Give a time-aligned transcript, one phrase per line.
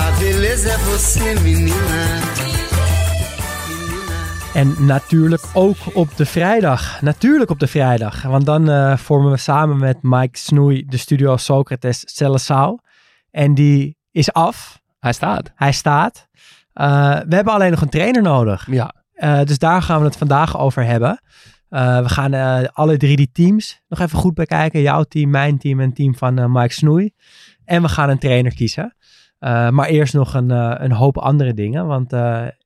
[0.00, 2.20] A beleza é você, menina.
[4.54, 7.00] En natuurlijk ook op de vrijdag.
[7.00, 8.22] Natuurlijk op de vrijdag.
[8.22, 12.78] Want dan eh, vormen we samen met Mike Snoei de Studio Socrates Cellesau.
[13.30, 14.80] En die is af.
[14.98, 15.52] Hij staat.
[15.54, 16.28] Hij staat.
[16.72, 18.66] Eh, we hebben alleen nog een trainer nodig.
[18.70, 18.92] Ja.
[19.12, 21.20] Eh, dus daar gaan we het vandaag over hebben.
[21.70, 24.80] Uh, we gaan uh, alle drie die teams nog even goed bekijken.
[24.80, 27.10] Jouw team, mijn team en het team van uh, Mike Snoei.
[27.64, 28.96] En we gaan een trainer kiezen.
[29.48, 30.50] Maar eerst nog een,
[30.84, 31.86] een hoop andere dingen.
[31.86, 32.10] Want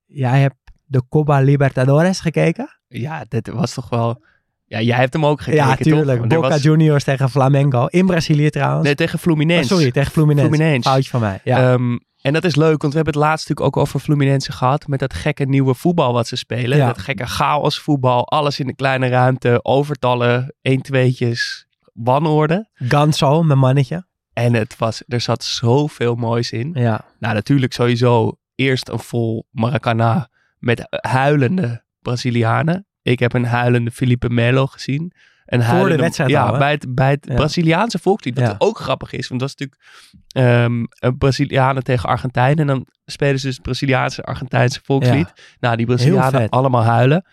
[0.07, 2.69] jij hebt de Copa Libertadores gekeken.
[2.89, 4.23] Ja, dit was toch wel...
[4.67, 6.19] Ja, jij hebt hem ook gekeken, Ja, tuurlijk.
[6.19, 6.29] toch?
[6.29, 6.63] Boca was...
[6.63, 7.87] Juniors tegen Flamengo.
[7.87, 8.85] In Brazilië trouwens.
[8.85, 9.73] Nee, tegen Fluminense.
[9.73, 10.49] Oh, sorry, tegen Fluminense.
[10.49, 10.89] Fluminense.
[10.89, 11.73] Foutje van mij, ja.
[11.73, 14.87] Um, en dat is leuk, want we hebben het laatst natuurlijk ook over Fluminense gehad.
[14.87, 16.79] Met dat gekke nieuwe voetbal wat ze spelen.
[16.79, 16.87] Ja.
[16.87, 18.29] Dat gekke chaos voetbal.
[18.29, 19.65] Alles in de kleine ruimte.
[19.65, 22.69] Overtallen, 1-2'tjes, wanorde.
[22.75, 24.07] Ganso, mijn mannetje.
[24.35, 26.71] En het was, er zat zoveel moois in.
[26.75, 27.05] Ja.
[27.19, 32.87] Nou, natuurlijk sowieso eerst een vol Maracana met huilende Brazilianen.
[33.03, 35.13] Ik heb een huilende Felipe Melo gezien.
[35.45, 37.35] Een Voor huilende, de wedstrijd Ja, al, bij het, bij het Ja.
[37.35, 38.39] Braziliaanse volkslied.
[38.39, 38.55] Wat Ja.
[38.59, 42.59] ook grappig is, want dat is natuurlijk een Brazilianen tegen Argentijnen.
[42.59, 45.33] En dan spelen ze dus het Braziliaanse Argentijnse volkslied.
[45.61, 47.25] Nou, die Brazilianen allemaal huilen.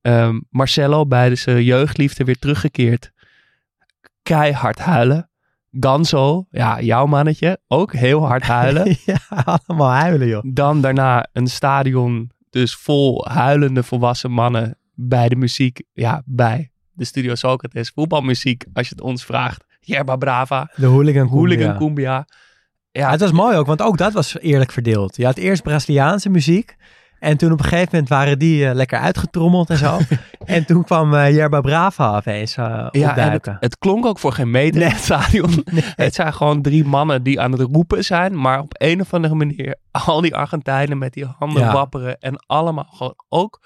[0.00, 3.12] Ehm, Marcelo bij zijn jeugdliefde weer teruggekeerd.
[4.22, 5.30] Keihard huilen.
[5.70, 8.96] Ganso, ja, jouw mannetje, ook heel hard huilen.
[9.04, 10.42] ja, allemaal huilen, joh.
[10.46, 15.82] Dan daarna een stadion, dus vol huilende volwassen mannen bij de muziek.
[15.92, 17.90] Ja, bij de Studio Socrates.
[17.94, 19.64] Voetbalmuziek, als je het ons vraagt.
[19.80, 22.26] Yerba Brava, De hooligan Hooligan Cumbia.
[22.90, 25.16] Ja, het was mooi ook, want ook dat was eerlijk verdeeld.
[25.16, 26.76] Je had eerst Braziliaanse muziek.
[27.20, 29.98] En toen op een gegeven moment waren die eh, lekker uitgetrommeld en zo.
[30.44, 33.56] en toen kwam eh Yerba Brava opeens eh ja het, opduiken.
[33.60, 35.64] het klonk ook voor geen meter in het stadion.
[35.96, 38.40] Het zijn gewoon drie mannen die aan het roepen zijn.
[38.40, 41.72] Maar op een of andere manier al die Argentijnen met die handen Ja.
[41.72, 42.18] wapperen.
[42.20, 43.60] En allemaal gewoon ook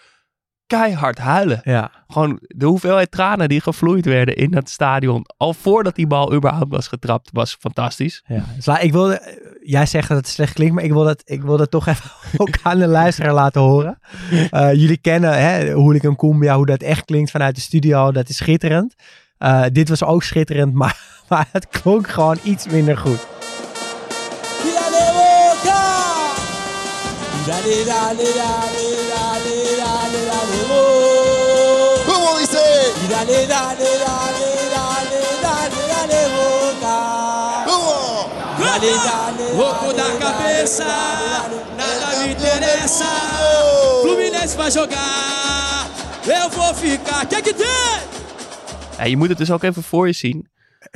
[0.66, 1.60] keihard huilen.
[1.64, 5.24] Ja, Gewoon de hoeveelheid tranen die gevloeid werden in dat stadion.
[5.36, 8.24] Al voordat die bal überhaupt was getrapt, was fantastisch.
[8.26, 8.44] ja.
[8.56, 11.42] Dus ik wilde, eh, jij zegt dat het slecht klinkt, maar ik wil dat, ik
[11.42, 13.98] wil dat toch even ook aan de luisteraar laten horen.
[14.50, 18.12] Eh, jullie kennen hè, Hooligan Cumbia, hoe dat echt klinkt vanuit de studio.
[18.12, 18.94] Dat is schitterend.
[19.38, 23.26] Eh, dit was ook schitterend, maar, maar het klonk gewoon iets minder goed.
[24.64, 25.80] Dale boca.
[33.46, 34.41] Dale,
[38.62, 39.56] Dale, dale.
[39.56, 40.84] Louco da cabeça,
[41.76, 43.10] nada me interessa.
[44.02, 45.88] Fluminense vai jogar.
[46.26, 47.26] Eu vou ficar.
[47.26, 48.00] Que que tem?
[48.98, 50.48] Ja, je moet het dus ook even voor je zien.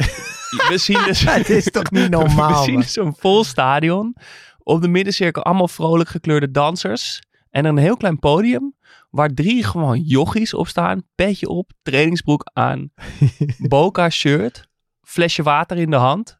[0.69, 4.17] We zien dus, Het is toch niet normaal, We zien dus een vol stadion.
[4.63, 7.23] Op de middencirkel allemaal vrolijk gekleurde dansers.
[7.51, 8.75] En een heel klein podium.
[9.11, 11.03] Waar drie gewoon jochies op staan.
[11.15, 12.93] Petje op, trainingsbroek aan.
[13.59, 14.69] Boca shirt.
[15.03, 16.39] Flesje water in de hand.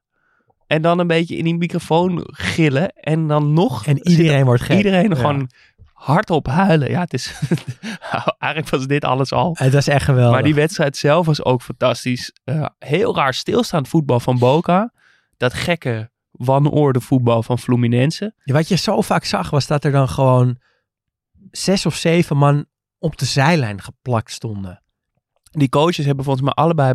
[0.67, 2.93] En dan een beetje in die microfoon gillen.
[2.93, 3.87] En dan nog...
[3.87, 4.77] En iedereen wordt gek.
[4.77, 5.15] Iedereen Ja.
[5.17, 5.51] gewoon
[5.93, 6.91] hardop huilen.
[6.91, 7.33] Ja, het is...
[8.39, 9.57] Eigenlijk was dit alles al.
[9.59, 10.33] Het was echt geweldig.
[10.33, 12.33] Maar die wedstrijd zelf was ook fantastisch.
[12.45, 14.93] Eh, heel raar stilstaand voetbal van Boca.
[15.37, 18.35] Dat gekke wanorde voetbal van Fluminense.
[18.45, 20.59] Ja, Wat je zo vaak zag, was dat er dan gewoon
[21.51, 22.67] zes of zeven man
[22.99, 24.83] op de zijlijn geplakt stonden.
[25.51, 26.93] Die coaches hebben volgens mij allebei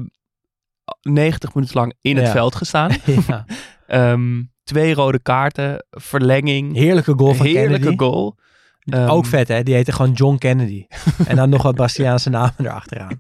[1.02, 2.32] 90 minuten lang in het Ja.
[2.32, 2.92] veld gestaan.
[3.28, 3.46] ja.
[3.92, 6.76] Ehm, twee rode kaarten, verlenging.
[6.76, 7.98] Heerlijke goal van Heerlijke Kennedy.
[8.04, 8.38] goal.
[8.82, 10.86] Ehm, Ook vet hè, die heette gewoon John Kennedy.
[11.28, 13.20] en dan nog wat Braziliaanse namen erachteraan.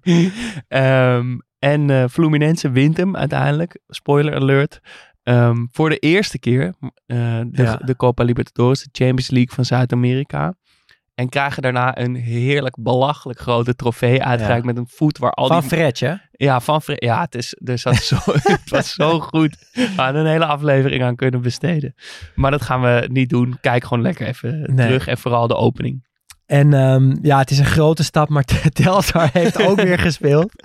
[0.67, 3.79] Ehm, en eh Fluminense wint hem uiteindelijk.
[3.87, 4.79] Spoiler alert.
[5.71, 6.73] Voor de eerste keer
[7.05, 7.17] eh,
[7.47, 7.75] de, Ja.
[7.85, 10.53] de Copa Libertadores, de Champions League van Zuid-Amerika.
[11.15, 15.59] En krijgen daarna een heerlijk belachelijk grote trofee uitgereikt met een voet waar al Van
[15.59, 15.69] die...
[15.69, 16.21] Fredje.
[16.31, 19.57] Ja, van Fre- Ja, het, is, er zat zo, het was zo goed.
[19.73, 21.95] We hadden een hele aflevering aan kunnen besteden.
[22.35, 23.57] Maar dat gaan we niet doen.
[23.61, 24.85] Kijk gewoon lekker even Nee.
[24.85, 25.07] terug.
[25.07, 26.09] En vooral de opening.
[26.45, 28.43] En ehm, ja, het is een grote stap, maar
[28.73, 30.51] Telstar heeft ook weer gespeeld.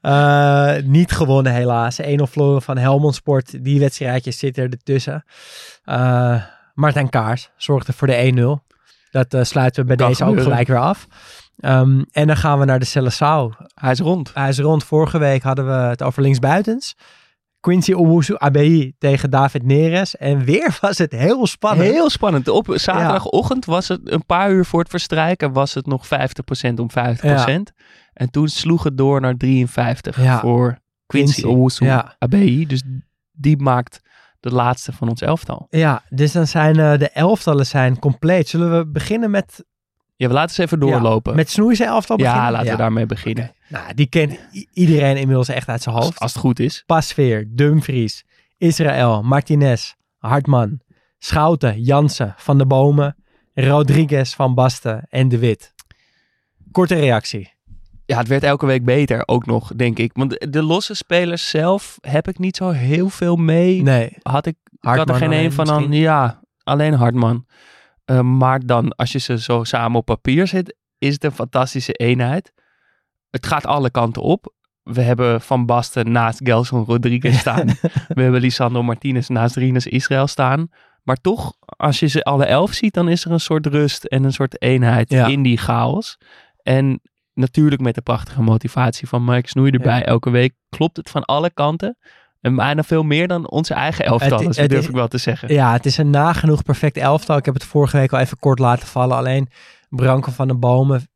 [0.00, 2.00] Eh, niet gewonnen helaas.
[2.02, 3.64] 1-0 verloren van Helmond Sport.
[3.64, 5.24] Die wedstrijdjes zitten ertussen.
[5.84, 6.42] Eh
[6.74, 8.71] Martijn Kaars zorgde voor de 1-0.
[9.12, 11.06] Dat eh, sluiten we bij Kan deze ook gelijk weer af.
[11.56, 13.66] Ehm, en dan gaan we naar de Seleção.
[13.74, 14.30] Hij is rond.
[14.34, 14.84] Hij is rond.
[14.84, 16.94] Vorige week hadden we het over linksbuitens.
[17.60, 20.16] Quincy Owusu Abeyi tegen David Neres.
[20.16, 21.90] En weer was het heel spannend.
[21.90, 22.48] Heel spannend.
[22.48, 25.52] Op zaterdagochtend was het een paar uur voor het verstrijken.
[25.52, 26.08] Was het nog 50%
[26.76, 27.72] om 50%.
[28.12, 30.40] En toen sloeg het door naar 53 Ja.
[30.40, 32.16] voor Quincy Quincy, Owusu ja.
[32.18, 32.66] Abeyi.
[32.66, 32.82] Dus
[33.32, 34.00] die maakt
[34.42, 35.66] de laatste van ons elftal.
[35.70, 38.48] Ja, dus dan zijn eh, de elftallen zijn compleet.
[38.48, 39.64] Zullen we beginnen met,
[40.16, 41.30] Ja, we laten eens even doorlopen.
[41.32, 42.52] ja, met Snoeise elftal ja, beginnen?
[42.52, 43.52] laten we daarmee beginnen.
[43.68, 44.38] Nou, die kent
[44.72, 46.18] iedereen inmiddels echt uit zijn Als, hoofd.
[46.18, 46.82] als het goed is.
[46.86, 48.24] Pasveer, Dumfries,
[48.58, 50.80] Israël, Martinez, Hartman,
[51.18, 53.16] Schouten, Jansen, Van de Bomen,
[53.54, 55.74] Rodriguez, Van Basten en De Wit.
[56.72, 57.51] Korte reactie.
[58.12, 60.10] Ja, het werd elke week beter ook nog, denk ik.
[60.14, 63.82] Want de, losse spelers zelf heb ik niet zo heel veel mee.
[63.82, 65.92] Nee, Had ik, had er geen een van aan.
[65.92, 67.46] Ja, alleen Hartman.
[68.04, 71.92] Eh, maar dan, als je ze zo samen op papier zet, is het een fantastische
[71.92, 72.52] eenheid.
[73.30, 74.54] Het gaat alle kanten op.
[74.82, 77.66] We hebben Van Basten naast Gelson Rodriguez staan.
[78.08, 80.68] We hebben Lisandro Martinez naast Rinus Israël staan.
[81.02, 84.24] Maar toch, als je ze alle elf ziet, dan is er een soort rust en
[84.24, 85.26] een soort eenheid Ja.
[85.26, 86.18] in die chaos.
[86.62, 87.00] En
[87.34, 90.04] natuurlijk met de prachtige motivatie van Mike Snoei erbij.
[90.04, 91.96] Elke week klopt het van alle kanten.
[92.40, 95.52] En bijna veel meer dan onze eigen elftal, Het- dat durf ik wel te zeggen.
[95.54, 97.36] Ja, het is een nagenoeg perfect elftal.
[97.36, 99.16] Ik heb het vorige week al even kort laten vallen.
[99.16, 99.48] Alleen
[99.88, 101.06] Branko van den Bomen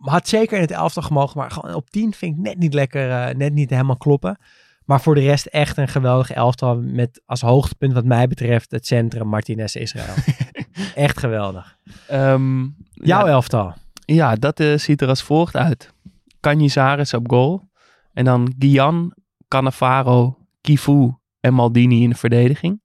[0.00, 1.38] had zeker in het elftal gemogen.
[1.38, 4.38] Maar gewoon op 10 vind ik net niet lekker, eh, net niet helemaal kloppen.
[4.84, 6.76] Maar voor de rest echt een geweldig elftal.
[6.80, 10.14] Met als hoogtepunt wat mij betreft het centrum Martinez Israël.
[10.94, 11.76] echt geweldig.
[12.08, 12.60] Ehm,
[12.92, 13.74] Jouw ja, elftal.
[14.06, 15.92] Ja, dat eh, ziet er als volgt uit.
[16.40, 17.62] Canizares op goal.
[18.12, 19.14] En dan Gian,
[19.48, 22.82] Cannavaro, Kifu en Maldini in de verdediging.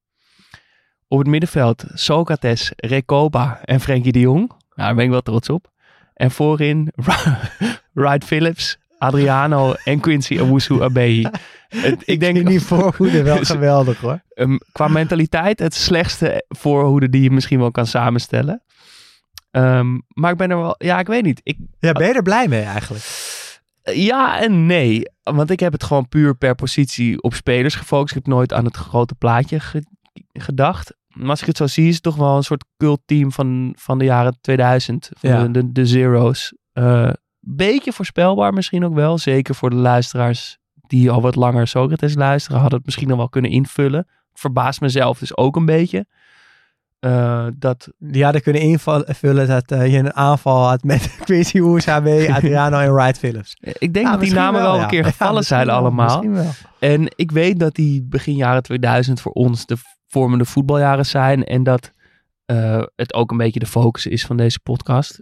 [1.07, 4.47] Op het middenveld Socrates, Recoba en Frenkie de Jong.
[4.47, 5.71] Nou, daar ben ik wel trots op.
[6.13, 6.91] En voorin
[7.93, 11.27] Wright Phillips, Adriano en Quincy Owusu Abeyi.
[11.69, 14.21] Het- ik denk die voorhoede wel geweldig hoor.
[14.33, 18.63] Ehm, qua mentaliteit het slechtste voorhoede die je misschien wel kan samenstellen.
[19.51, 21.39] Ehm, maar ik ben er wel, ja, ik weet niet.
[21.43, 23.03] Ik, Ja, ben je er blij mee eigenlijk?
[23.83, 25.03] ja en nee.
[25.23, 28.15] Want ik heb het gewoon puur per positie op spelers gefocust.
[28.15, 29.83] Ik heb nooit aan het grote plaatje ge-
[30.33, 30.93] gedacht.
[31.07, 33.97] Maar als ik het zo zie, is het toch wel een soort cultteam van, van
[33.97, 35.09] de jaren 2000.
[35.19, 35.43] Van Ja.
[35.43, 36.53] de, de, de Zero's.
[36.73, 37.09] Eh,
[37.39, 39.17] beetje voorspelbaar misschien ook wel.
[39.17, 40.57] Zeker voor de luisteraars
[40.87, 42.59] die al wat langer Socrates luisteren.
[42.59, 44.07] Hadden het misschien nog wel kunnen invullen.
[44.33, 46.05] Verbaast mezelf dus ook een beetje.
[46.99, 52.27] Eh, dat Die hadden kunnen invullen dat eh, je een aanval had met Quincy Oersabe,
[52.35, 53.57] Adriano en Wright Phillips.
[53.59, 54.81] ik denk Ja, dat die namen wel, ja.
[54.81, 56.05] een keer Ja, gevallen zijn wel, allemaal.
[56.05, 56.51] Misschien wel.
[56.79, 61.43] En ik weet dat die begin jaren 2000 voor ons de vormende voetbaljaren zijn.
[61.43, 61.91] En dat
[62.45, 65.21] eh, het ook een beetje de focus is van deze podcast.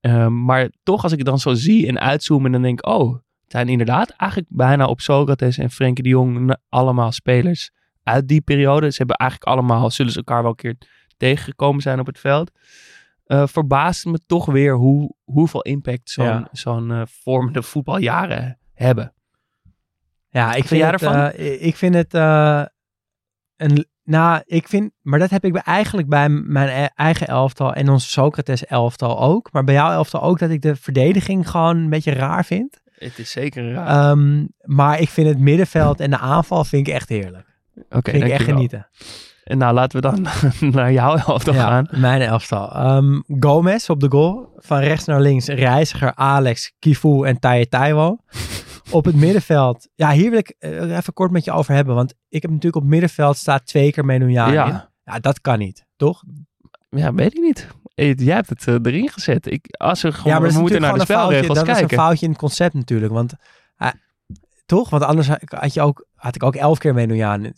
[0.00, 2.86] Eh, maar toch, als ik het dan zo zie en uitzoom en dan denk ik,
[2.86, 7.70] oh, het zijn inderdaad eigenlijk bijna op Socrates en Frenkie de Jong allemaal spelers
[8.02, 8.90] uit die periode.
[8.90, 10.76] Ze hebben eigenlijk allemaal, zullen ze elkaar wel een keer
[11.16, 12.50] tegengekomen zijn op het veld.
[13.24, 16.48] Eh verbaast me toch weer hoe, hoeveel impact zo'n Ja.
[16.52, 19.14] zo'n eh, vormende voetbaljaren hebben.
[20.28, 21.14] Ja, ik vind het, ervan?
[21.14, 22.14] eh, ik vind het
[23.56, 27.72] een, nou, ik vind, maar dat heb ik bij, eigenlijk bij mijn e- eigen elftal
[27.74, 29.52] en ons Socrates elftal ook.
[29.52, 32.80] Maar bij jouw elftal ook dat ik de verdediging gewoon een beetje raar vind.
[32.90, 34.10] Het is zeker raar.
[34.10, 37.58] Ehm, maar ik vind het middenveld en de aanval vind ik echt heerlijk.
[37.90, 38.88] Oké, vind ik echt genieten.
[39.46, 40.26] En nou, laten we dan
[40.74, 41.88] naar jouw elftal ja, gaan.
[41.90, 42.72] mijn elftal.
[42.72, 44.52] Ehm, Gomez op de goal.
[44.56, 45.46] Van rechts naar links.
[45.46, 48.16] Reiziger, Alex, Kifu en Taye Taiwo.
[48.90, 49.88] op het middenveld.
[49.94, 51.94] Ja, hier wil ik eh, even kort met je over hebben.
[51.94, 54.90] Want ik heb natuurlijk op middenveld staat twee keer Menunjani Ja.
[55.04, 56.22] Ja, dat kan niet, toch?
[56.88, 57.68] Ja, weet ik niet.
[57.94, 59.50] Eh, Jij hebt het eh, erin gezet.
[59.52, 61.22] Ik, als we gewoon, ja, maar we moeten naar de foutje.
[61.24, 61.98] spelregels Dat is kijken.
[61.98, 63.12] een foutje in het concept natuurlijk.
[63.12, 63.32] Want,
[64.66, 64.90] toch?
[64.90, 67.52] Want anders had, je ook, had ik ook elf keer Menunjani.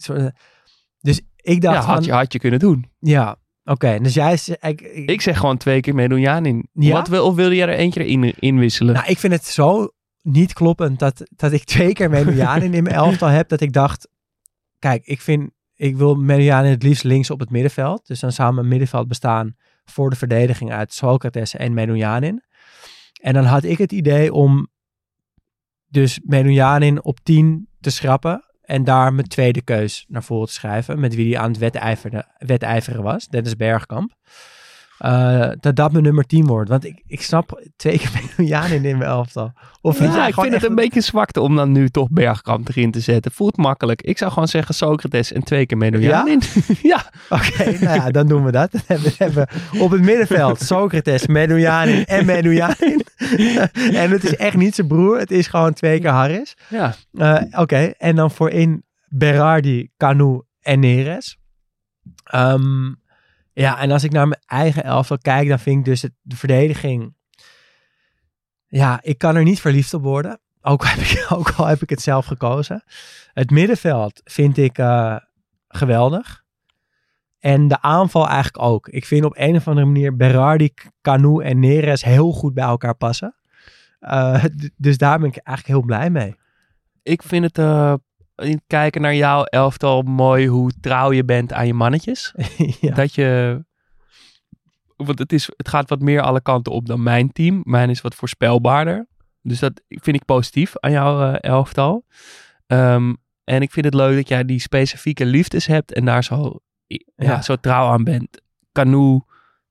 [1.01, 1.95] Dus ik dacht ja, van...
[1.95, 2.91] had je, had je kunnen doen.
[2.99, 3.99] Ja, oké.
[3.99, 4.33] Dus jij...
[4.33, 6.69] is- Ik, ik, Ik zeg gewoon twee keer Medunjaan in.
[6.73, 6.93] Ja?
[6.93, 8.95] Wat wil, of wilde jij er eentje in, inwisselen?
[8.95, 12.87] Nou, ik vind het zo niet kloppend dat, dat ik twee keer Menujaan in mijn
[13.05, 13.49] elftal heb.
[13.49, 14.09] Dat ik dacht,
[14.79, 18.07] kijk, ik vind ik wil Medianin het liefst links op het middenveld.
[18.07, 22.43] Dus dan zou mijn middenveld bestaan voor de verdediging uit Socrates en Medunjanin.
[23.21, 24.69] En dan had ik het idee om
[25.87, 28.45] dus Medunjanin op 10 te schrappen.
[28.69, 31.01] En daar mijn tweede keus naar voren te schrijven.
[31.01, 33.29] Met wie die aan het wedijveren, wedijveren was.
[33.29, 34.15] Dennis Bergkamp.
[34.99, 36.69] Eh, dat dat mijn nummer 10 wordt.
[36.71, 39.53] Want ik, ik snap twee keer Medunjanin in mijn elftal.
[39.81, 43.01] Of Ja, ik vind het een beetje zwakte om dan nu toch Bergkamp erin te
[43.01, 43.33] zetten.
[43.33, 44.03] Voelt makkelijk.
[44.03, 46.41] Ik zou gewoon zeggen Socrates en twee keer Medunjanin.
[46.83, 47.11] Ja?
[47.29, 48.73] Oké, nou ja, dan doen we dat.
[48.73, 53.03] Dan hebben, hebben we op het middenveld Socrates, Medunjanin en Medunjanin.
[54.03, 55.19] en het is echt niet zijn broer.
[55.19, 56.57] Het is gewoon twee keer Harris.
[56.69, 56.95] ja.
[57.13, 61.37] Eh, Oké, en dan voorin Berardi, Canu en Neres.
[62.25, 62.93] Ehm,
[63.59, 67.17] ja, en als ik naar mijn eigen elftal kijk, dan vind ik dus de verdediging...
[68.67, 70.41] Ja, ik kan er niet verliefd op worden.
[70.61, 72.85] Ook, heb ik, ook al heb ik het zelf gekozen.
[73.33, 75.17] Het middenveld vind ik eh,
[75.69, 76.45] geweldig.
[77.39, 78.89] En de aanval eigenlijk ook.
[78.89, 82.95] Ik vind op een of andere manier Berardi, Canu en Neres heel goed bij elkaar
[82.95, 83.35] passen.
[83.99, 84.45] Eh,
[84.77, 86.37] dus daar ben ik eigenlijk heel blij mee.
[87.03, 87.95] Ik vind het eh,
[88.43, 92.35] in kijken naar jouw elftal mooi hoe trouw je bent aan je mannetjes.
[92.81, 92.95] ja.
[92.95, 93.61] Dat je...
[94.97, 97.61] Want het, is, het gaat wat meer alle kanten op dan mijn team.
[97.65, 99.07] Mijn is wat voorspelbaarder.
[99.43, 102.05] Dus dat vind ik positief aan jouw eh, elftal.
[102.67, 103.15] Ehm,
[103.45, 106.99] en ik vind het leuk dat jij die specifieke liefdes hebt en daar zo, ja.
[107.17, 107.43] Ja.
[107.43, 108.41] zo trouw aan bent.
[108.73, 109.21] Canu,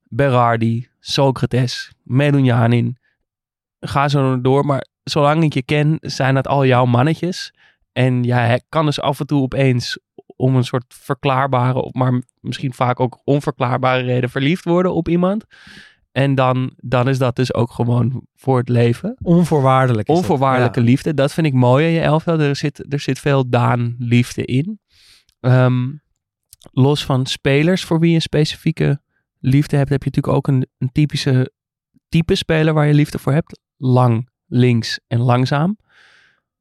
[0.04, 2.98] Berardi, Socrates, Medunjanin.
[3.80, 4.66] Ga zo door.
[4.66, 7.54] Maar zolang ik je ken, zijn dat al jouw mannetjes.
[7.98, 10.00] En jij kan dus af en toe opeens
[10.36, 15.46] om een soort verklaarbare, maar misschien vaak ook onverklaarbare reden verliefd worden op iemand.
[16.12, 19.18] En dan, dan is dat dus ook gewoon voor het leven.
[19.22, 20.08] Onvoorwaardelijk.
[20.08, 20.86] dat, Onvoorwaardelijke ja.
[20.86, 21.14] liefde.
[21.14, 22.40] Dat vind ik mooi aan je elftal.
[22.40, 24.80] Er zit, er zit veel Daan-liefde in.
[25.40, 25.92] Ehm,
[26.72, 29.02] los van spelers voor wie je een specifieke
[29.40, 31.52] liefde hebt, heb je natuurlijk ook een, een typische
[32.10, 33.60] type speler waar je liefde voor hebt.
[33.78, 35.78] Lang, links en langzaam.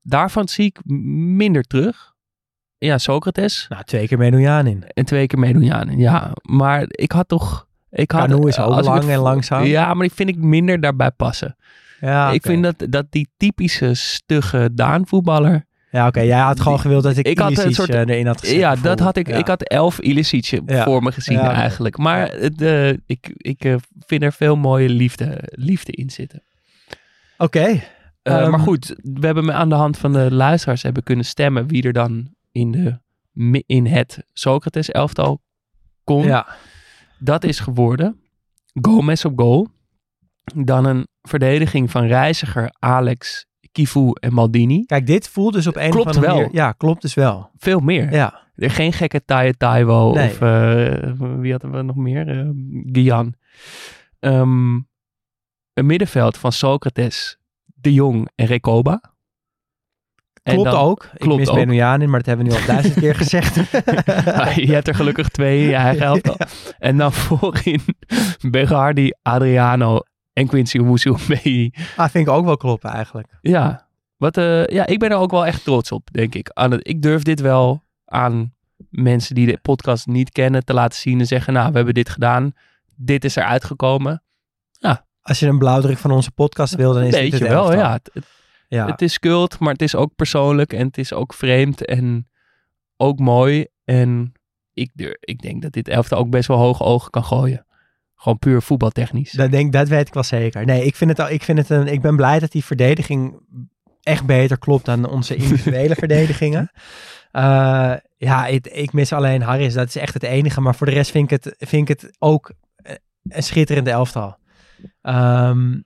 [0.08, 0.78] Daarvan zie ik
[1.36, 2.14] minder terug.
[2.78, 3.66] Ja, Socrates.
[3.68, 4.84] Nou, twee keer Medunjanin in.
[4.94, 5.98] En twee keer Medunjanin.
[5.98, 7.66] Ja, maar ik had toch...
[7.90, 9.64] Ik had, is ook ik lang het- en langzaam.
[9.64, 11.56] Ja, maar die vind ik minder daarbij passen.
[12.00, 15.66] Ja, Ik vind dat, dat die typische stugge Daan-voetballer...
[15.90, 16.20] Ja, oké.
[16.20, 18.56] Jij had gewoon gewild dat ik, Ik had een soort- eh, erin had gezet.
[18.56, 19.28] Ja, dat had ik.
[19.28, 19.36] Ja.
[19.36, 20.84] Ik had elf Ilicic Ja.
[20.84, 21.98] voor me gezien Ja, eigenlijk.
[21.98, 23.74] Maar het, eh, ik, ik eh,
[24.06, 26.42] vind er veel mooie liefde, liefde in zitten.
[27.38, 27.80] Oké.
[28.26, 31.66] Eh, Ehm, maar goed, we hebben aan de hand van de luisteraars hebben kunnen stemmen
[31.66, 35.42] wie er dan in, de, in het Socrates elftal
[36.04, 36.22] kon.
[36.24, 36.46] Ja.
[37.18, 38.20] Dat is geworden
[38.80, 39.68] Gomez op goal.
[40.54, 44.84] Dan een verdediging van Reiziger, Alex, Kivu en Maldini.
[44.84, 46.36] Kijk, dit voelt dus op een Klopt of andere wel.
[46.40, 46.54] manier...
[46.54, 47.50] Ja, klopt dus wel.
[47.56, 48.12] Veel meer.
[48.12, 48.40] Ja.
[48.54, 49.24] Er geen gekke
[49.56, 50.28] Taiwo Nee.
[50.30, 52.28] of eh, wie hadden we nog meer?
[52.28, 52.48] Eh
[52.92, 53.34] Gian.
[54.18, 54.74] Ehm,
[55.72, 57.38] een middenveld van Socrates,
[57.80, 59.00] De Jong en Recoba.
[60.42, 61.08] En Klopt dan- ook.
[61.14, 61.56] ik mis ook.
[61.56, 63.54] Medunjanin, maar dat hebben we nu al duizend keer gezegd.
[64.68, 66.36] je hebt er gelukkig twee in je eigen elftal.
[66.78, 67.80] En dan voorin
[68.50, 69.98] Berardi, Adriano
[70.32, 71.70] en Quincy Owusu-Mbei.
[71.96, 73.28] ah, vind ik ook wel kloppen eigenlijk.
[73.40, 76.50] Ja, wat, eh, ja, ik ben er ook wel echt trots op, denk ik.
[76.52, 78.54] Aan het, ik durf dit wel aan
[78.90, 82.08] mensen die de podcast niet kennen te laten zien en zeggen, nou, we hebben dit
[82.08, 82.52] gedaan.
[82.96, 84.22] Dit is eruit gekomen.
[85.28, 87.78] Als je een blauwdruk van onze podcast wil, dan is Weet dit het wel, elftal.
[87.78, 87.92] ja.
[87.92, 88.24] Het,
[88.68, 88.86] ja.
[88.86, 92.28] het is cult, maar het is ook persoonlijk en het is ook vreemd en
[92.96, 93.66] ook mooi.
[93.84, 94.32] En
[94.72, 94.90] ik,
[95.20, 97.66] ik denk dat dit elftal ook best wel hoge ogen kan gooien.
[98.14, 99.32] Gewoon puur voetbaltechnisch.
[99.32, 100.64] Dat, denk, dat weet ik wel zeker.
[100.64, 103.40] Nee, ik, vind het, al- ik, vind het een, ik ben blij dat die verdediging
[104.02, 106.70] echt beter klopt dan onze individuele verdedigingen.
[107.32, 109.74] Eh, ja, ik, ik mis alleen Harris.
[109.74, 110.60] Dat is echt het enige.
[110.60, 112.94] Maar voor de rest vind ik het, vind ik het ook eh,
[113.28, 114.36] een schitterende elftal.
[115.02, 115.78] Ehm,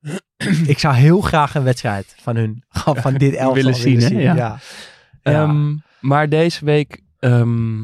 [0.66, 4.08] ik zou heel graag een wedstrijd van hun, van dit elftal Willen zien, hè?
[4.20, 4.34] Ja.
[4.34, 4.58] Ja.
[5.22, 7.78] Ehm, maar deze week, ehm,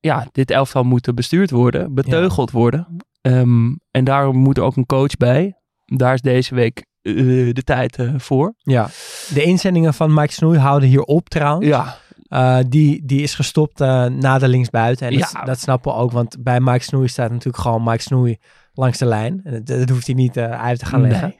[0.00, 2.96] ja, dit elftal moet bestuurd worden, beteugeld worden.
[3.90, 5.54] En daarom moet er ook een coach bij.
[5.84, 7.14] Daar is deze week eh,
[7.52, 8.54] de tijd eh, voor.
[8.58, 8.88] ja.
[9.34, 11.66] De inzendingen van Mike Snoei houden hier op trouwens.
[11.66, 11.98] Ja,
[12.28, 15.06] Eh, die, die is gestopt na de linksbuiten.
[15.06, 15.44] En dat, Ja.
[15.44, 18.38] dat snappen we ook, want bij Mike Snoei staat natuurlijk gewoon Mike Snoei
[18.80, 19.40] langs de lijn.
[19.44, 21.10] Dat, dat hoeft hij niet eh, uit te gaan Nee.
[21.10, 21.34] leggen.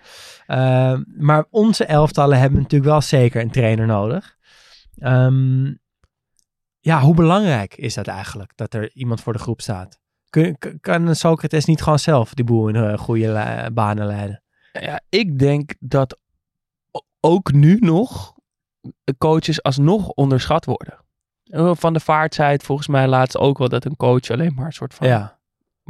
[0.47, 4.37] Eh, maar onze elftallen hebben natuurlijk wel zeker een trainer nodig.
[4.99, 5.65] Ehm,
[6.81, 9.99] ja, hoe belangrijk is dat eigenlijk, dat er iemand voor de groep staat?
[10.31, 14.43] Kun, kan Socrates niet gewoon zelf die boel in eh, goede li- banen leiden?
[14.73, 16.21] ja, ik denk dat
[17.21, 18.35] ook nu nog
[19.19, 20.99] coaches alsnog onderschat worden.
[21.45, 24.55] Eh, Van de Vaart zei het volgens mij laatst ook wel dat een coach alleen
[24.55, 25.07] maar een soort van...
[25.07, 25.39] Ja.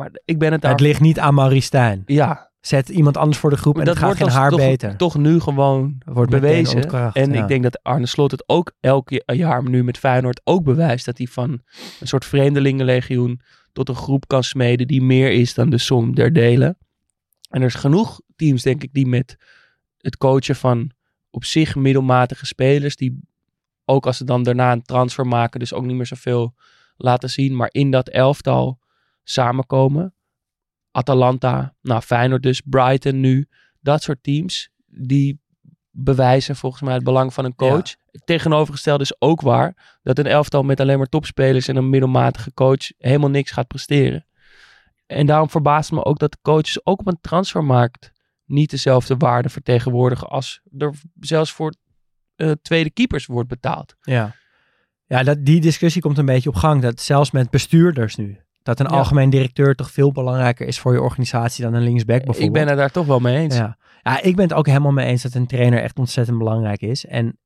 [0.00, 0.70] Maar ik ben het daar...
[0.70, 2.02] Het ligt niet aan Maurice Stijn.
[2.06, 4.60] Ja, Zet iemand anders voor de groep en dat het gaat wordt geen haar toch,
[4.60, 4.96] beter.
[4.96, 7.12] toch nu gewoon Wordt bewezen.
[7.12, 7.42] En ja.
[7.42, 11.04] ik denk dat Arne Slot het ook elk ja- jaar nu met Feyenoord ook bewijst.
[11.04, 11.50] Dat hij van
[12.00, 13.40] een soort vreemdelingenlegioen
[13.72, 16.78] tot een groep kan smeden die meer is dan de som der delen.
[17.50, 19.36] En er is genoeg teams, denk ik, die met
[19.98, 20.90] het coachen van
[21.30, 23.20] op zich middelmatige spelers, die
[23.84, 26.54] ook als ze dan daarna een transfer maken, dus ook niet meer zoveel
[26.96, 28.79] laten zien, maar in dat elftal
[29.30, 30.14] samenkomen.
[30.90, 33.48] Atalanta, nou Feyenoord dus, Brighton nu,
[33.80, 35.40] dat soort teams, die
[35.90, 37.94] bewijzen volgens mij het belang van een coach.
[38.10, 42.54] Het tegenovergestelde is ook waar, dat een elftal met alleen maar topspelers en een middelmatige
[42.54, 44.26] coach helemaal niks gaat presteren.
[45.06, 48.12] En daarom verbaast me ook dat de coaches ook op een transfermarkt
[48.44, 51.74] niet dezelfde waarde vertegenwoordigen als er zelfs voor
[52.36, 53.96] eh, tweede keepers wordt betaald.
[54.00, 54.34] Ja,
[55.06, 56.82] ja dat, die discussie komt een beetje op gang.
[56.82, 58.40] Dat zelfs met bestuurders nu.
[58.62, 58.96] Dat een Ja.
[58.96, 62.46] algemeen directeur toch veel belangrijker is voor je organisatie dan een linksback bijvoorbeeld.
[62.46, 63.56] Ik ben het daar toch wel mee eens.
[63.56, 63.76] Ja.
[64.02, 67.06] ja, ik ben het ook helemaal mee eens dat een trainer echt ontzettend belangrijk is.
[67.06, 67.38] En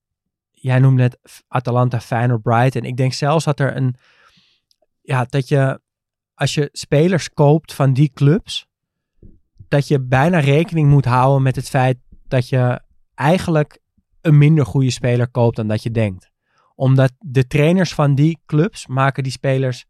[0.50, 2.82] jij noemde net Atalanta, Feyenoord, Brighton.
[2.82, 3.96] Ik denk zelfs dat er een...
[5.00, 5.80] Ja, dat je...
[6.34, 8.66] Als je spelers koopt van die clubs...
[9.68, 12.80] Dat je bijna rekening moet houden met het feit dat je
[13.14, 13.78] eigenlijk
[14.20, 16.30] een minder goede speler koopt dan dat je denkt.
[16.74, 19.84] Omdat de trainers van die clubs maken die spelers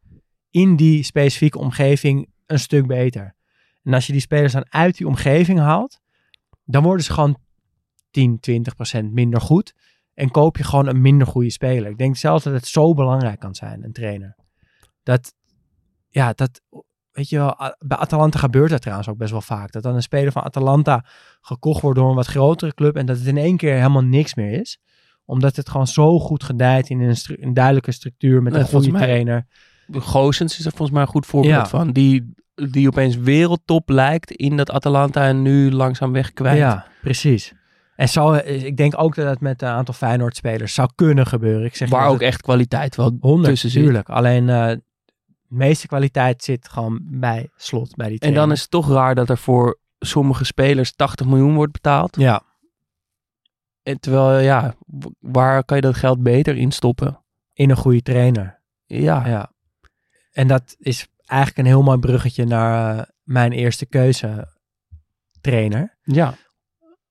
[0.55, 3.35] in die specifieke omgeving een stuk beter.
[3.83, 6.01] En als je die spelers dan uit die omgeving haalt,
[6.65, 7.37] dan worden ze gewoon
[8.11, 9.75] 10, 20 procent minder goed.
[10.15, 11.91] En koop je gewoon een minder goede speler.
[11.91, 14.37] Ik denk zelfs dat het zo belangrijk kan zijn, een trainer.
[15.03, 15.35] Dat,
[16.09, 16.61] ja, dat,
[17.11, 19.73] weet je wel, bij Atalanta gebeurt dat trouwens ook best wel vaak.
[19.73, 21.05] Dat dan een speler van Atalanta
[21.41, 22.97] gekocht wordt door een wat grotere club.
[22.97, 24.79] En dat het in één keer helemaal niks meer is.
[25.25, 28.69] Omdat het gewoon zo goed gedijt in een, stru- een duidelijke structuur met Nee, een
[28.69, 29.47] goede mij- trainer.
[29.93, 31.67] Goossens is er volgens mij een goed voorbeeld Ja.
[31.67, 31.93] van.
[31.93, 32.35] Die,
[32.71, 36.59] die opeens wereldtop lijkt in dat Atalanta en nu langzaam weg kwijt.
[36.59, 37.53] Ja, precies.
[37.97, 41.65] En zo, eh, ik denk ook dat het met een aantal Feyenoord-spelers zou kunnen gebeuren.
[41.67, 43.83] Ik zeg Waar ook echt kwaliteit wel het 100 tussen zit.
[43.83, 44.09] tuurlijk.
[44.09, 44.81] Alleen eh, de
[45.49, 49.29] meeste kwaliteit zit gewoon bij slot, bij die En dan is het toch raar dat
[49.31, 52.17] er voor sommige spelers 80 miljoen wordt betaald.
[52.17, 52.43] Ja,
[53.83, 54.75] En terwijl, ja,
[55.21, 57.19] waar kan je dat geld beter in stoppen?
[57.53, 58.61] in een goede trainer.
[58.87, 59.53] Ja, Ja.
[60.35, 64.49] En dat is eigenlijk een heel mooi bruggetje naar eh, mijn eerste keuze
[65.41, 65.99] trainer.
[66.03, 66.35] ja.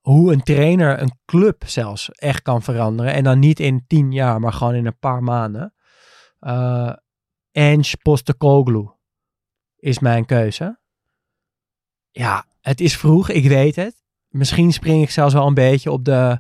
[0.02, 3.14] Hoe een trainer een club zelfs echt kan veranderen.
[3.14, 5.74] En dan niet in tien jaar, maar gewoon in een paar maanden.
[6.40, 6.94] Eh
[7.52, 8.92] Ange Postecoglou
[9.76, 10.80] is mijn keuze.
[12.12, 14.04] Ja, het is vroeg, ik weet het.
[14.28, 16.40] Misschien spring ik zelfs wel een beetje op de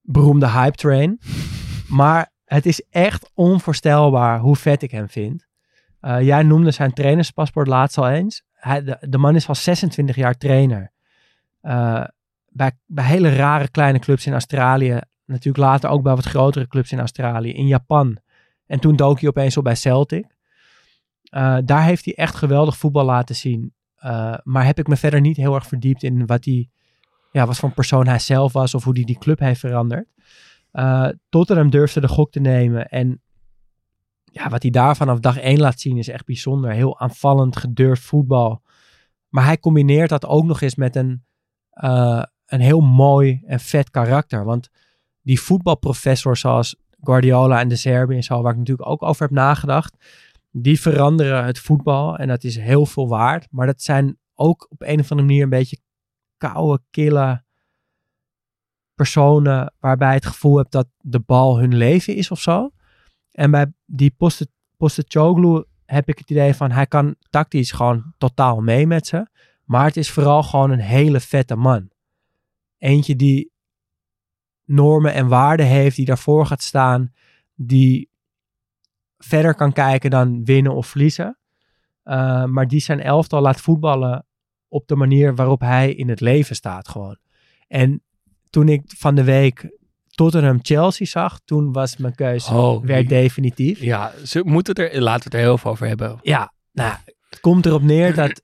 [0.00, 1.20] beroemde hype train.
[1.88, 5.46] Maar het is echt onvoorstelbaar hoe vet ik hem vind.
[6.02, 8.42] Eh, jij noemde zijn trainerspaspoort laatst al eens.
[8.52, 10.92] Hij, de, man is al 26 jaar trainer.
[11.60, 12.04] Eh,
[12.48, 15.00] bij, bij hele rare kleine clubs in Australië.
[15.24, 17.52] Natuurlijk later ook bij wat grotere clubs in Australië.
[17.52, 18.18] In Japan.
[18.66, 20.24] En toen dook hij opeens op bij Celtic.
[21.22, 23.72] Eh, daar heeft hij echt geweldig voetbal laten zien.
[24.42, 26.68] Maar heb ik me verder niet heel erg verdiept in wat hij,
[27.32, 30.08] ja, wat voor persoon hij zelf was of hoe hij die club heeft veranderd.
[31.28, 33.21] Tottenham durfde de gok te nemen en
[34.32, 36.70] ja, wat hij daar vanaf dag één laat zien is echt bijzonder.
[36.70, 38.62] Heel aanvallend, gedurfd voetbal.
[39.28, 41.24] Maar hij combineert dat ook nog eens met een,
[41.70, 44.44] eh, een heel mooi en vet karakter.
[44.44, 44.68] Want
[45.20, 49.30] die voetbalprofessors zoals Guardiola en de Serbi en zo, waar ik natuurlijk ook over heb
[49.30, 49.96] nagedacht,
[50.50, 53.48] die veranderen het voetbal en dat is heel veel waard.
[53.50, 55.78] Maar dat zijn ook op een of andere manier een beetje
[56.36, 57.44] koude, kille
[58.94, 62.70] personen waarbij het gevoel hebt dat de bal hun leven is of zo.
[63.32, 68.60] En bij die Poste- Postecoglou heb ik het idee van hij kan tactisch gewoon totaal
[68.60, 69.26] mee met ze.
[69.64, 71.90] Maar het is vooral gewoon een hele vette man.
[72.78, 73.52] Eentje die
[74.64, 77.12] normen en waarden heeft, die daarvoor gaat staan,
[77.54, 78.10] die
[79.18, 81.38] verder kan kijken dan winnen of verliezen.
[82.04, 84.26] Uh, maar die zijn elftal laat voetballen
[84.68, 87.18] op de manier waarop hij in het leven staat gewoon.
[87.68, 88.02] En
[88.50, 89.78] toen ik van de week
[90.14, 93.80] Tottenham Chelsea zag, toen was mijn keuze Oh, werd die- definitief.
[93.80, 96.18] Ja, ze moeten er, laten we het er heel veel over hebben.
[96.22, 96.94] Ja, nou,
[97.28, 98.40] het komt erop neer dat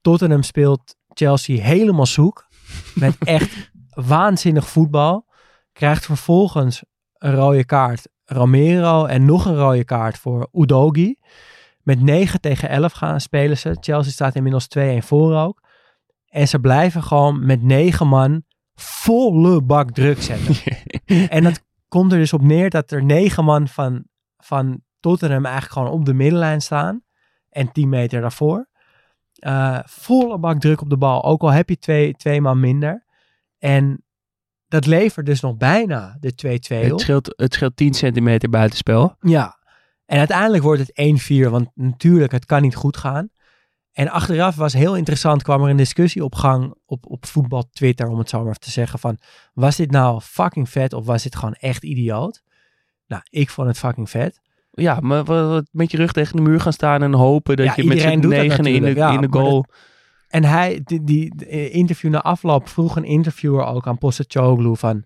[0.00, 2.46] Tottenham speelt Chelsea helemaal zoek.
[2.94, 5.26] Met echt waanzinnig voetbal.
[5.72, 6.82] Krijgt vervolgens
[7.14, 11.14] een rode kaart Romero en nog een rode kaart voor Udogi.
[11.82, 13.76] Met 9 tegen 11 gaan spelen ze.
[13.80, 15.60] Chelsea staat inmiddels 2-1 voor ook.
[16.28, 18.42] En ze blijven gewoon met 9 man
[18.80, 20.54] volle bak druk zetten.
[21.28, 24.04] en dat komt er dus op neer dat er 9 man van,
[24.36, 27.02] van Tottenham eigenlijk gewoon op de middenlijn staan.
[27.50, 28.68] En 10 meter daarvoor.
[29.32, 31.24] Eh, volle bak druk op de bal.
[31.24, 33.04] Ook al heb je twee, twee man minder.
[33.58, 34.04] En
[34.68, 39.16] dat levert dus nog bijna de 2-2 Het scheelt, het scheelt 10 centimeter buitenspel.
[39.20, 39.56] Ja.
[40.06, 41.50] En uiteindelijk wordt het 1-4.
[41.50, 43.30] Want natuurlijk, het kan niet goed gaan.
[43.98, 48.08] En achteraf was heel interessant, kwam er een discussie op gang op, op voetbal Twitter,
[48.08, 49.18] om het zo maar even te zeggen, van
[49.52, 52.42] was dit nou fucking vet of was dit gewoon echt idioot?
[53.06, 54.40] Nou, ik vond het fucking vet.
[54.70, 55.24] Ja, maar
[55.70, 58.18] met je rug tegen de muur gaan staan en hopen dat Ja, je met z'n
[58.18, 59.64] negenen in de, ja, in de goal...
[60.28, 65.04] En hij, die, interview na afloop, vroeg een interviewer ook aan Postecoglou van,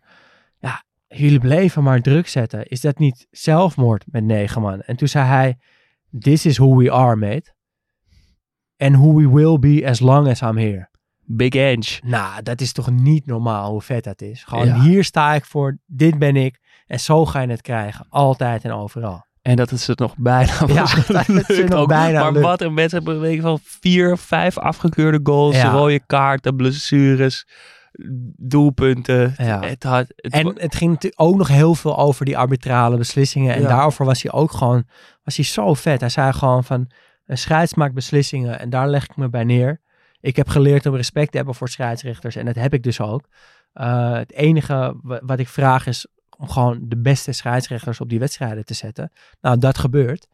[0.59, 2.67] ja, jullie bleven maar druk zetten.
[2.67, 4.81] Is dat niet zelfmoord met negen man?
[4.81, 5.59] En toen zei hij,
[6.19, 7.53] this is who we are, mate.
[8.83, 10.89] And who we will be as long as I'm here.
[11.25, 12.01] Big Ange.
[12.05, 14.45] Nou, dat is toch niet normaal hoe vet dat is.
[14.45, 14.81] Gewoon Ja.
[14.81, 16.61] hier sta ik voor, dit ben ik.
[16.87, 18.07] En zo ga je het krijgen.
[18.09, 19.25] Altijd en overal.
[19.43, 20.67] En dat is het nog bijna Ja,
[21.07, 22.45] dat het ze gelukt nog bijna Maar lukt.
[22.45, 25.71] wat een wedstrijd, week van vier, vijf afgekeurde goals, Ja.
[25.71, 27.47] rode kaarten, blessures,
[28.37, 29.35] doelpunten.
[29.37, 29.61] Ja.
[29.61, 33.55] Het had, het En het ging natuurlijk ook nog heel veel over die arbitrale beslissingen.
[33.55, 33.69] En Ja.
[33.69, 34.85] daarover was hij ook gewoon,
[35.25, 36.01] was hij zo vet.
[36.01, 36.91] Hij zei gewoon van,
[37.33, 39.81] een scheids maakt beslissingen en daar leg ik me bij neer.
[40.21, 43.29] Ik heb geleerd om respect te hebben voor scheidsrechters en dat heb ik dus ook.
[43.73, 46.07] Eh, het enige wa- wat ik vraag is
[46.39, 49.13] om gewoon de beste scheidsrechters op die wedstrijden te zetten.
[49.41, 50.27] Nou, dat gebeurt.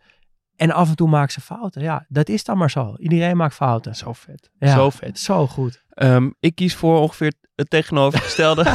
[0.56, 1.82] En af en toe maken ze fouten.
[1.82, 2.94] Ja, dat is dan maar zo.
[2.96, 3.94] Iedereen maakt fouten.
[3.96, 4.50] zo vet.
[4.58, 5.18] Ja, Zo vet.
[5.18, 5.82] Zo goed.
[5.90, 8.64] Ehm, ik kies voor ongeveer het tegenovergestelde.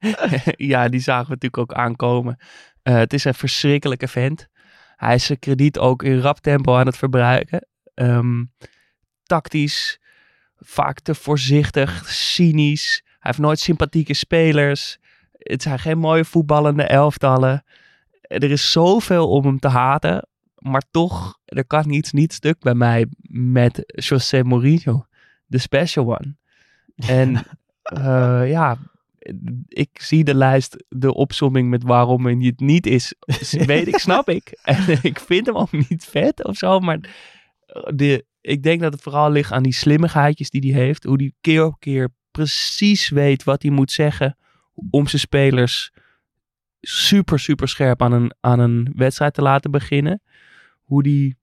[0.72, 2.36] ja, die zagen we natuurlijk ook aankomen.
[2.82, 4.48] Eh, het is een verschrikkelijke vent.
[5.00, 7.66] Hij is zijn krediet ook in rap tempo aan het verbruiken.
[7.94, 8.44] Ehm,
[9.22, 10.00] tactisch,
[10.56, 13.02] vaak te voorzichtig, cynisch.
[13.04, 14.98] Hij heeft nooit sympathieke spelers.
[15.32, 17.64] Het zijn geen mooie voetballende elftallen.
[18.20, 20.28] Er is zoveel om hem te haten.
[20.54, 25.06] Maar toch, er kan iets niet stuk bij mij met José Mourinho
[25.46, 26.36] de special one.
[26.96, 27.36] En
[27.82, 28.78] eh, ja,
[29.68, 33.14] ik zie de lijst, de opsomming met waarom hij het niet is,
[33.66, 34.58] weet ik, snap ik.
[34.62, 37.00] En ik vind hem ook niet vet of zo, maar
[37.94, 41.04] de, ik denk dat het vooral ligt aan die slimmigheidjes die hij heeft.
[41.04, 44.36] Hoe hij keer op keer precies weet wat hij moet zeggen
[44.90, 45.92] om zijn spelers
[46.80, 50.22] super, super scherp aan een, aan een wedstrijd te laten beginnen.
[50.82, 51.36] Hoe die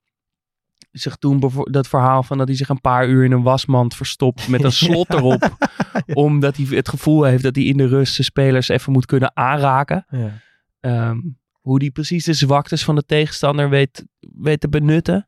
[1.01, 4.47] zich toen dat verhaal van dat hij zich een paar uur in een wasmand verstopt
[4.47, 5.57] met een slot erop.
[6.13, 9.35] Omdat hij het gevoel heeft dat hij in de rust zijn spelers even moet kunnen
[9.35, 10.05] aanraken.
[10.09, 10.31] Ja.
[10.79, 11.19] Ehm,
[11.51, 15.27] hoe die precies de zwaktes van de tegenstander weet, weet te benutten.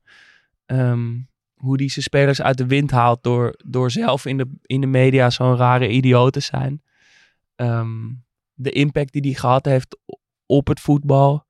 [0.66, 1.18] Ehm,
[1.54, 4.88] hoe die zijn spelers uit de wind haalt door, door zelf in de, in de
[4.88, 6.84] media zo'n rare idioot te zijn.
[7.56, 8.12] Ehm,
[8.54, 9.98] de impact die hij gehad heeft
[10.46, 11.48] op het voetbal.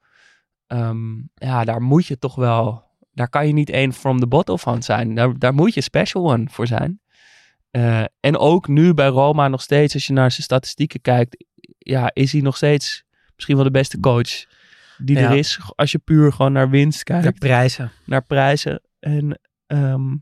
[1.35, 2.88] Ja, daar moet je toch wel.
[3.19, 5.15] Daar kan je niet één from the bottle van zijn.
[5.15, 7.01] Daar, daar moet je special one voor zijn.
[7.71, 11.45] Eh, en ook nu bij Roma nog steeds, als je naar zijn statistieken kijkt,
[11.77, 13.03] ja, is hij nog steeds
[13.35, 14.29] misschien wel de beste coach
[14.97, 15.29] die Ja.
[15.31, 15.59] er is.
[15.75, 17.91] Als je puur gewoon naar winst kijkt De prijzen.
[18.05, 18.81] naar prijzen.
[18.99, 20.15] En ehm,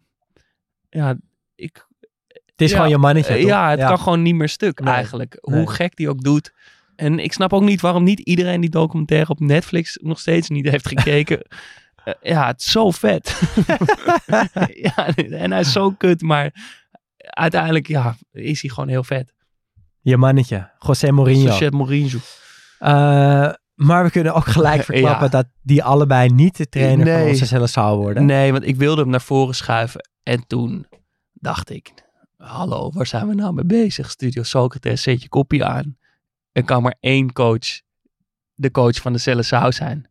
[0.90, 1.16] ja,
[1.56, 1.86] ik,
[2.46, 3.34] Het is Ja, gewoon je mannetje.
[3.34, 4.94] eh, ja, het kan gewoon niet meer stuk Nee.
[4.94, 5.38] eigenlijk.
[5.42, 5.60] Nee.
[5.60, 6.54] Hoe gek die ook doet.
[6.96, 10.70] En ik snap ook niet waarom niet iedereen die documentaire op Netflix nog steeds niet
[10.70, 11.42] heeft gekeken.
[12.08, 13.42] Eh, ja, het is zo vet.
[14.96, 16.54] ja, en hij is zo kut, maar
[17.18, 19.34] uiteindelijk ja, is hij gewoon heel vet.
[20.02, 20.72] Je mannetje.
[20.80, 21.52] José Mourinho.
[21.52, 22.18] Societ Mourinho.
[22.80, 25.32] Eh, maar we kunnen ook gelijk verklappen Ja.
[25.32, 27.30] dat die allebei niet de trainer van Nee.
[27.30, 28.26] onze cellen zou worden.
[28.26, 30.10] Nee, want ik wilde hem naar voren schuiven.
[30.24, 30.88] En toen
[31.34, 31.92] dacht ik,
[32.38, 34.10] hallo, waar zijn we nou mee bezig?
[34.12, 35.98] Studio Socrates, zet je kopie aan.
[36.52, 37.82] Er kan maar één coach
[38.54, 40.10] de coach van de Cellesau zijn.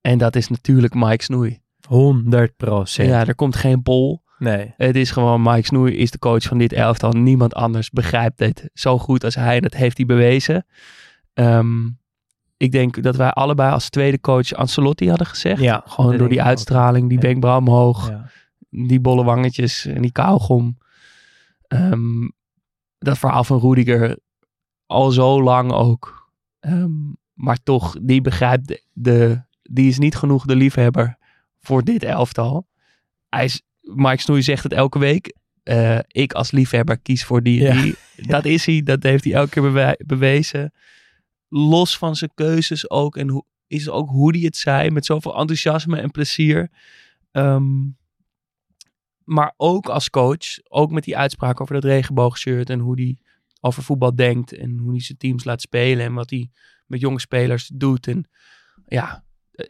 [0.00, 1.60] En dat is natuurlijk Mike Snoei.
[1.86, 3.08] 100 procent.
[3.08, 4.22] Ja, er komt geen pol.
[4.38, 4.74] Nee.
[4.76, 7.10] Het is gewoon Mike Snoei is de coach van dit elftal.
[7.12, 9.56] Niemand anders begrijpt dit zo goed als hij.
[9.56, 10.66] En dat heeft hij bewezen.
[11.34, 11.86] Ehm,
[12.56, 15.60] ik denk dat wij allebei als tweede coach Ancelotti hadden gezegd.
[15.60, 17.24] Ja, Gewoon door die uitstraling, die Ja.
[17.26, 18.30] wenkbrauw omhoog, Ja.
[18.70, 20.78] die bolle wangetjes en die kauwgom.
[21.68, 22.28] Ehm,
[22.98, 24.18] dat verhaal van Rudiger
[24.86, 26.30] al zo lang ook.
[26.60, 26.90] Ehm,
[27.34, 31.16] maar toch, die begrijpt de, de- die is niet genoeg de liefhebber
[31.60, 32.66] voor dit elftal.
[33.28, 35.34] Hij is, Mike Snoei zegt het elke week.
[35.62, 37.82] Eh, ik als liefhebber kies voor die Ja.
[37.82, 37.94] die.
[38.16, 40.72] Dat is hij, dat heeft hij elke keer bewe- bewezen.
[41.48, 45.36] Los van zijn keuzes ook en hoe, is ook hoe hij het zei, met zoveel
[45.36, 46.70] enthousiasme en plezier.
[47.30, 47.84] Ehm,
[49.24, 53.18] maar ook als coach, ook met die uitspraak over dat regenboogshirt en hoe hij
[53.60, 56.50] over voetbal denkt en hoe hij zijn teams laat spelen en wat hij
[56.86, 58.06] met jonge spelers doet.
[58.06, 58.28] En
[58.86, 59.24] ja,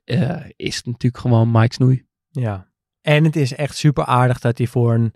[0.04, 2.06] eh, is het natuurlijk gewoon Mike Snoei.
[2.30, 2.66] Ja.
[3.00, 5.12] En het is echt super aardig dat hij voor een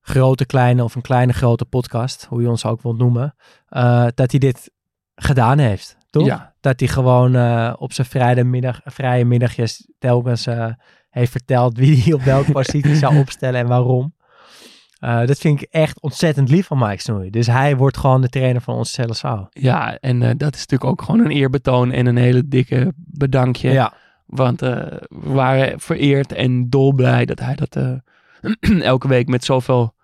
[0.00, 3.34] grote kleine of een kleine grote podcast, hoe je ons ook wilt noemen,
[3.66, 4.70] eh, dat hij dit
[5.14, 5.96] gedaan heeft.
[6.10, 6.26] Toch?
[6.26, 6.54] Ja.
[6.60, 10.72] Dat hij gewoon eh, op zijn vrije, middag, vrije middagjes telkens eh,
[11.10, 14.14] heeft verteld wie hij op welke positie zou opstellen en waarom.
[15.00, 17.30] Eh, dat vind ik echt ontzettend lief van Mike Snoei.
[17.30, 19.48] Dus hij wordt gewoon de trainer van ons CLSO.
[19.50, 23.70] Ja, en eh, dat is natuurlijk ook gewoon een eerbetoon en een hele dikke bedankje.
[23.70, 23.92] Ja.
[24.26, 24.70] Want eh,
[25.08, 27.76] we waren vereerd en dolblij dat hij dat
[28.82, 29.94] elke week met zoveel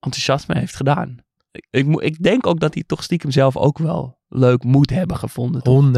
[0.00, 1.16] enthousiasme heeft gedaan.
[1.50, 5.16] Ik, ik, ik denk ook dat hij toch stiekem zelf ook wel leuk moet hebben
[5.16, 5.62] gevonden.
[5.62, 5.84] toch?
[5.84, 5.90] 100%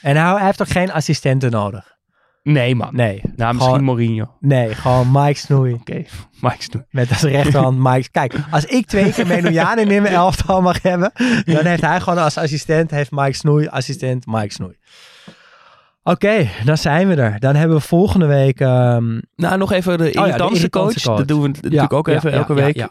[0.00, 1.98] En hij, hij heeft ook geen assistenten nodig.
[2.42, 2.94] Nee man.
[2.94, 3.20] Nee.
[3.36, 4.22] Nou, misschien Gewoon- Mourinho.
[4.22, 5.80] Oké, Nee, gewoon Mike Snoei.
[6.40, 6.84] Mike Snoei.
[6.90, 8.10] Met als rechterhand Mike.
[8.10, 11.12] Kijk, als ik twee keer Menujanen in mijn elftal mag hebben,
[11.44, 14.76] dan heeft hij gewoon als assistent, heeft Mike Snoei, assistent Mike Snoei.
[16.02, 17.38] Oké, dan zijn we er.
[17.40, 18.60] Dan hebben we volgende week...
[18.60, 20.92] ehm, Nou, nog even de ja, de irritantse coach.
[21.02, 21.16] coach.
[21.18, 22.76] Dat doen we natuurlijk ja, ook even ja, elke week.
[22.76, 22.90] ja.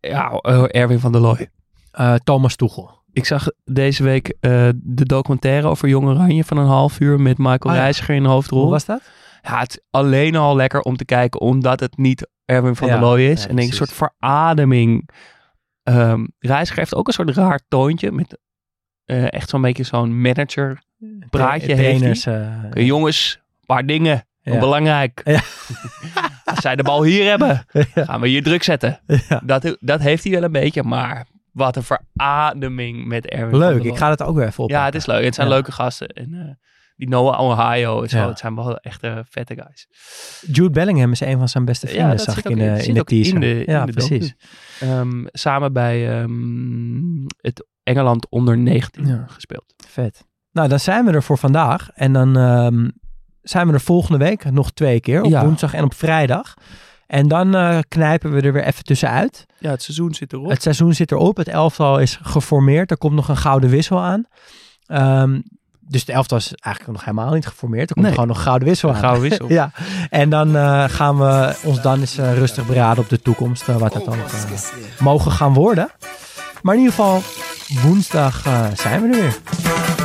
[0.00, 1.48] Eh, Erwin van der Looy.
[1.90, 3.02] eh, Thomas Tuchel.
[3.14, 7.38] Ik zag deze week eh, de documentaire over Jong Oranje van een half uur met
[7.38, 7.80] Michael Oh ja.
[7.80, 8.62] Reiziger in de hoofdrol.
[8.62, 9.00] Hoe was dat?
[9.42, 12.94] Ja, het is alleen al lekker om te kijken, omdat het niet Erwin van Ja,
[12.94, 13.42] der Looy is.
[13.42, 15.08] ja, en denk een soort verademing.
[15.82, 18.12] Ehm Reiziger heeft ook een soort raar toontje.
[18.12, 18.38] Met
[19.04, 20.82] eh, echt zo'n beetje zo'n manager
[21.30, 24.26] praatje heeft trainers, eh, Oké, jongens, een paar dingen.
[24.42, 25.22] Belangrijk.
[26.44, 27.64] Als zij de bal hier hebben,
[28.06, 29.00] gaan we hier druk zetten.
[29.44, 33.96] Dat, dat heeft hij wel een beetje, maar wat een verademing met Erwin Leuk, ik
[33.96, 34.70] ga het ook weer even op.
[34.70, 35.24] Ja, het is leuk.
[35.24, 35.52] Het zijn Ja.
[35.52, 36.08] leuke gasten.
[36.08, 36.54] En eh,
[36.96, 38.28] die Noah Ohio en zo, Ja.
[38.28, 39.86] het zijn wel echt eh, vette guys.
[40.52, 42.94] Jude Bellingham is een van zijn beste vrienden, dat zag ik in de, zit in
[42.94, 43.34] de teaser.
[43.34, 44.34] In de, ja, in de precies.
[44.80, 49.24] Ehm, samen bij ehm, het Engeland onder 19 Ja.
[49.28, 49.74] gespeeld.
[49.88, 50.24] Vet.
[50.52, 51.90] Nou, dan zijn we er voor vandaag.
[51.94, 52.88] En dan ehm,
[53.42, 55.22] zijn we er volgende week nog twee keer.
[55.22, 55.44] Op Ja.
[55.44, 56.54] woensdag en op vrijdag.
[57.06, 59.46] En dan eh, knijpen we er weer even tussenuit.
[59.58, 60.48] Ja, het seizoen zit erop.
[60.50, 61.36] Het seizoen zit erop.
[61.36, 62.90] Het elftal is geformeerd.
[62.90, 64.24] Er komt nog een gouden wissel aan.
[64.86, 65.40] Ehm,
[65.80, 67.88] dus het elftal is eigenlijk nog helemaal niet geformeerd.
[67.88, 68.14] Er komt Nee.
[68.14, 68.96] gewoon nog gouden wissel aan.
[68.96, 69.48] gouden wissel.
[69.60, 69.70] ja.
[70.10, 73.66] En dan eh, gaan we ons dan eens eh, rustig beraden op de toekomst.
[73.66, 74.18] wat dat dan
[74.98, 75.90] mogen gaan worden.
[76.62, 77.22] Maar in ieder geval,
[77.82, 78.42] woensdag
[78.74, 80.03] zijn we er weer.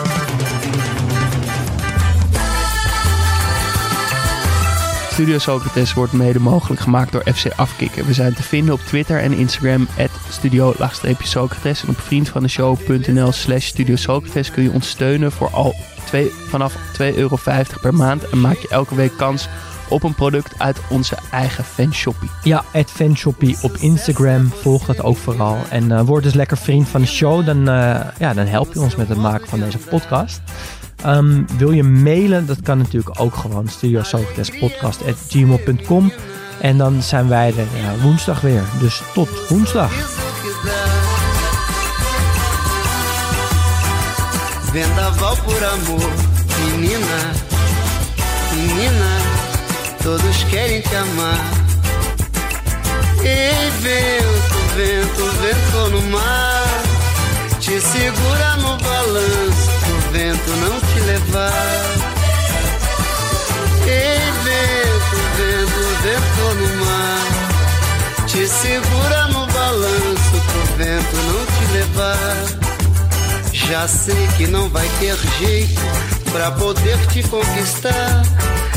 [5.20, 8.06] Studio Socrates wordt mede mogelijk gemaakt door FC Afkikken.
[8.06, 9.88] We zijn te vinden op Twitter en Instagram
[10.30, 11.84] studio-socrates.
[11.84, 17.16] En op vriendvandeshow.nl slash studio Socrates kun je ons steunen voor al twee, vanaf 2,50
[17.16, 17.38] euro
[17.82, 18.30] per maand.
[18.30, 19.50] En maak je elke week kans
[19.90, 22.30] op een product uit onze eigen fanshoppie.
[22.44, 24.52] Ja, fanshoppie op Instagram.
[24.54, 25.58] Volg dat ook vooral.
[25.70, 27.46] En eh, word dus lekker vriend van de show.
[27.46, 30.42] Dan, eh, ja, dan help je ons met het maken van deze podcast.
[31.04, 32.46] Ehm, wil je mailen?
[32.46, 33.68] Dat kan natuurlijk ook gewoon.
[33.68, 36.12] studiosocratespodcast.gmail.com
[36.62, 38.64] En dan zijn wij er ja, woensdag weer.
[38.80, 39.92] Dus tot woensdag.
[44.72, 46.10] Vendaval por amor,
[46.72, 47.20] menina,
[48.56, 49.12] menina,
[50.04, 51.40] todos querem te amar.
[53.24, 56.68] Ei, vento, vento, vento no mar,
[57.60, 61.52] te segura no balanço, pro vento não te levar.
[63.88, 72.38] Ei, vento, vento, vento no mar, te segura no balanço pro vento não te levar.
[73.52, 75.82] Já sei que não vai ter jeito
[76.32, 78.24] pra poder te conquistar.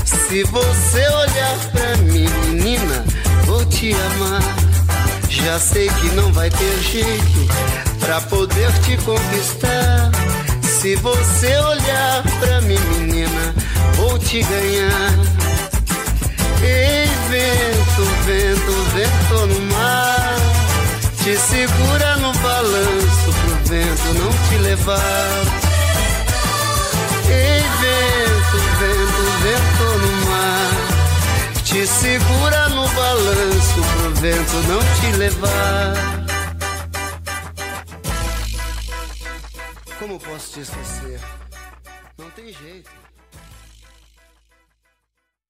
[0.04, 3.04] Se você olhar pra mim, menina,
[3.44, 4.42] vou te amar.
[5.28, 7.48] Já sei que não vai ter jeito
[8.00, 10.21] pra poder te conquistar.
[10.83, 13.55] Se você olhar pra mim, menina,
[13.95, 15.12] vou te ganhar.
[16.61, 20.37] Ei, vento, vento, vento no mar.
[21.23, 25.45] Te segura no balanço pro vento não te levar.
[27.29, 31.62] Ei, vento, vento, vento no mar.
[31.62, 36.12] Te segura no balanço pro vento não te levar.
[40.22, 41.20] Posso te esquecer?
[42.18, 42.90] Não tem jeito.